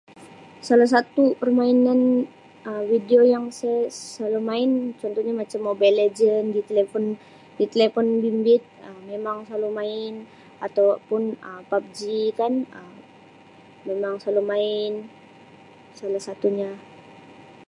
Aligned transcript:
Salah 0.67 0.89
satu 0.95 1.23
permainan 1.41 1.99
Um 2.69 2.81
video 2.91 3.21
yang 3.33 3.45
saya 3.59 3.81
selalu 4.15 4.39
main 4.51 4.71
contohnya 5.01 5.33
macam 5.41 5.59
Mobile 5.69 5.97
Legend 6.01 6.45
di 6.57 6.61
telefon 6.69 7.03
di 7.59 7.65
telefon 7.73 8.07
bimbit 8.23 8.63
Um 8.87 8.97
memang 9.13 9.37
selalu 9.47 9.69
main 9.81 10.13
atau 10.65 10.87
pun 11.07 11.21
Um 11.47 11.61
PUBG 11.69 11.99
kan 12.39 12.53
Um 12.77 12.93
memang 13.89 14.13
selalu 14.21 14.41
main 14.53 14.91
salah 15.99 16.21
satunya. 16.27 16.71